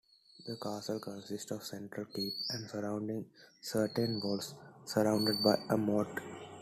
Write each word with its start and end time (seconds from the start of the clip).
The 0.47 0.55
castle 0.57 0.99
consists 0.99 1.51
of 1.51 1.63
central 1.63 2.07
keep 2.07 2.33
and 2.49 2.67
surrounding 2.67 3.29
curtain 3.71 4.19
walls, 4.23 4.55
surrounded 4.87 5.43
by 5.43 5.57
a 5.69 5.77
moat. 5.77 6.09